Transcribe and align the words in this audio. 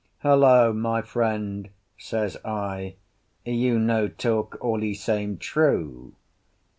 "Hullo, 0.23 0.73
my 0.73 1.03
friend!" 1.03 1.69
says 1.95 2.35
I, 2.43 2.95
"you 3.45 3.77
no 3.77 4.07
talk 4.07 4.57
all 4.59 4.83
e 4.83 4.95
same 4.95 5.37
true. 5.37 6.15